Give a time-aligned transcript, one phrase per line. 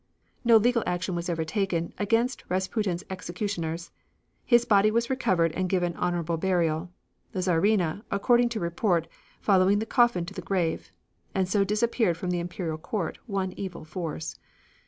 [0.43, 3.91] No legal action was ever taken against Rasputin's executioners.
[4.43, 6.89] His body was recovered and given honorable burial.
[7.33, 9.07] The Czarina, according to report,
[9.41, 10.91] following the coffin to the grave.
[11.35, 14.39] And so disappeared from the Imperial Court one evil force.